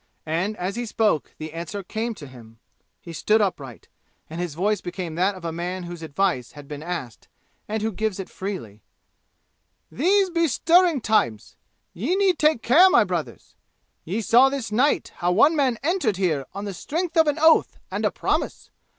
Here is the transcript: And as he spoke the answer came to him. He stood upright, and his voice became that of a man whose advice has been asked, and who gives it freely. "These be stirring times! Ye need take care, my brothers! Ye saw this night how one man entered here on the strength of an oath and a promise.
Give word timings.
And 0.25 0.57
as 0.57 0.77
he 0.77 0.87
spoke 0.87 1.35
the 1.37 1.53
answer 1.53 1.83
came 1.83 2.15
to 2.15 2.25
him. 2.25 2.57
He 2.99 3.13
stood 3.13 3.39
upright, 3.39 3.87
and 4.31 4.41
his 4.41 4.55
voice 4.55 4.81
became 4.81 5.13
that 5.13 5.35
of 5.35 5.45
a 5.45 5.51
man 5.51 5.83
whose 5.83 6.01
advice 6.01 6.53
has 6.53 6.65
been 6.65 6.81
asked, 6.81 7.27
and 7.67 7.83
who 7.83 7.91
gives 7.91 8.19
it 8.19 8.27
freely. 8.27 8.81
"These 9.91 10.31
be 10.31 10.47
stirring 10.47 11.01
times! 11.01 11.55
Ye 11.93 12.15
need 12.15 12.39
take 12.39 12.63
care, 12.63 12.89
my 12.89 13.03
brothers! 13.03 13.53
Ye 14.03 14.21
saw 14.21 14.49
this 14.49 14.71
night 14.71 15.11
how 15.17 15.33
one 15.33 15.55
man 15.55 15.77
entered 15.83 16.17
here 16.17 16.47
on 16.51 16.65
the 16.65 16.73
strength 16.73 17.15
of 17.15 17.27
an 17.27 17.37
oath 17.39 17.77
and 17.91 18.03
a 18.03 18.09
promise. 18.09 18.71